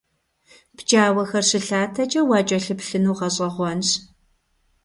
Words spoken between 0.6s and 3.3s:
ПкӀауэхэр щылъатэкӀэ уакӀэлъыплъыну